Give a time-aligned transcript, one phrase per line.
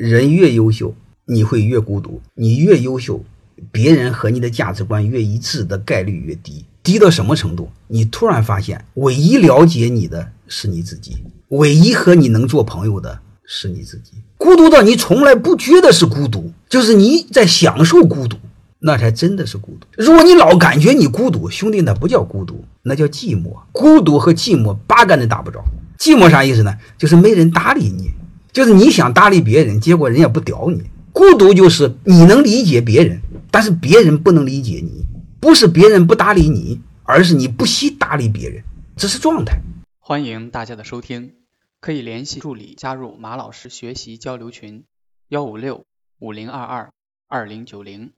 [0.00, 0.94] 人越优秀，
[1.26, 3.22] 你会越孤独；你越优秀，
[3.70, 6.64] 别人和你的价值观越一致的概率越低。
[6.82, 7.68] 低到什么程度？
[7.86, 11.18] 你突然发现，唯一了解你的是你自己，
[11.48, 14.12] 唯一和你能做朋友的是你自己。
[14.38, 18.38] 孤独到你从来不觉得是孤独，就是你在享受孤独，
[18.78, 19.86] 那才真的是孤独。
[19.98, 23.54] 如果你老感觉你孤独，兄弟，那不叫孤独，那叫寂寞。
[23.70, 25.62] 孤独和寂寞八竿子打不着。
[25.98, 26.74] 寂寞啥意思呢？
[26.96, 28.10] 就是没人搭理你。
[28.52, 30.82] 就是你想搭理别人，结果人也不屌你。
[31.12, 35.06] 孤独就是你能理解别人，但是别人不能理解你。
[35.40, 38.62] 不是别人不搭理你，而是你不惜搭理别人，
[38.96, 39.58] 这是状态。
[39.98, 41.32] 欢迎大家的收听，
[41.80, 44.84] 可以联系助理加入马老师学习交流群：
[45.28, 45.84] 幺五六
[46.18, 46.90] 五零二二
[47.26, 48.12] 二零九零。